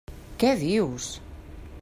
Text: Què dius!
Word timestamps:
Què 0.43 0.49
dius! 0.63 1.11